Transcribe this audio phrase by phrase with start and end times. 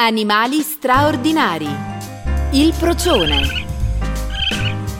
[0.00, 1.66] Animali straordinari.
[2.52, 3.66] Il procione.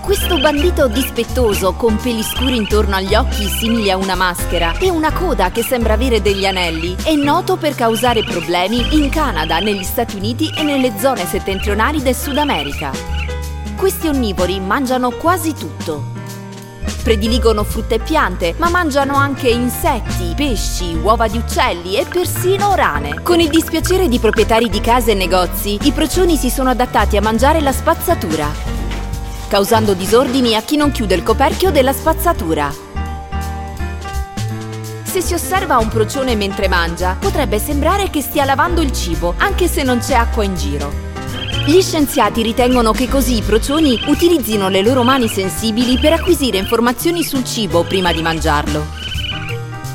[0.00, 5.12] Questo bandito dispettoso con peli scuri intorno agli occhi simili a una maschera e una
[5.12, 10.16] coda che sembra avere degli anelli è noto per causare problemi in Canada, negli Stati
[10.16, 12.90] Uniti e nelle zone settentrionali del Sud America.
[13.76, 16.15] Questi onnivori mangiano quasi tutto,
[17.06, 23.22] Prediligono frutta e piante, ma mangiano anche insetti, pesci, uova di uccelli e persino rane.
[23.22, 27.20] Con il dispiacere di proprietari di case e negozi, i procioni si sono adattati a
[27.20, 28.50] mangiare la spazzatura,
[29.46, 32.74] causando disordini a chi non chiude il coperchio della spazzatura.
[35.04, 39.68] Se si osserva un procione mentre mangia, potrebbe sembrare che stia lavando il cibo, anche
[39.68, 40.90] se non c'è acqua in giro.
[41.66, 47.24] Gli scienziati ritengono che così i procioni utilizzino le loro mani sensibili per acquisire informazioni
[47.24, 48.86] sul cibo prima di mangiarlo.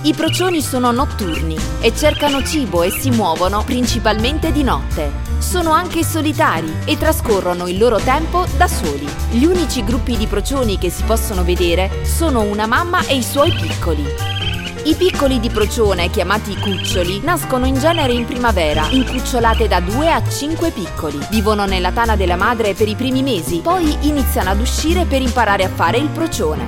[0.02, 5.14] I procioni sono notturni e cercano cibo e si muovono principalmente di notte.
[5.38, 9.08] Sono anche solitari e trascorrono il loro tempo da soli.
[9.32, 13.50] Gli unici gruppi di procioni che si possono vedere sono una mamma e i suoi
[13.54, 14.41] piccoli.
[14.84, 20.28] I piccoli di procione, chiamati cuccioli, nascono in genere in primavera, incucciolate da 2 a
[20.28, 21.20] 5 piccoli.
[21.30, 25.66] Vivono nella tana della madre per i primi mesi, poi iniziano ad uscire per imparare
[25.66, 26.66] a fare il procione.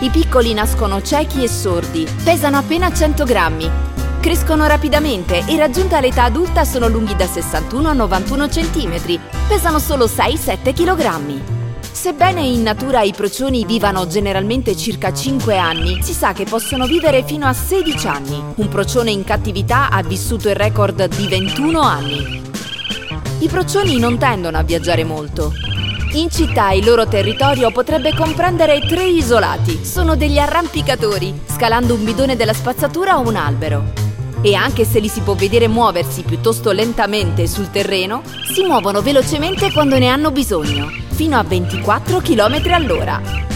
[0.00, 3.70] I piccoli nascono ciechi e sordi, pesano appena 100 grammi,
[4.18, 10.06] crescono rapidamente e raggiunta l'età adulta sono lunghi da 61 a 91 cm, pesano solo
[10.06, 11.63] 6-7 kg.
[12.04, 17.24] Sebbene in natura i procioni vivano generalmente circa 5 anni, si sa che possono vivere
[17.24, 18.42] fino a 16 anni.
[18.56, 22.42] Un procione in cattività ha vissuto il record di 21 anni.
[23.38, 25.54] I procioni non tendono a viaggiare molto.
[26.12, 29.82] In città il loro territorio potrebbe comprendere tre isolati.
[29.82, 33.82] Sono degli arrampicatori, scalando un bidone della spazzatura o un albero.
[34.42, 39.72] E anche se li si può vedere muoversi piuttosto lentamente sul terreno, si muovono velocemente
[39.72, 43.53] quando ne hanno bisogno fino a 24 km all'ora.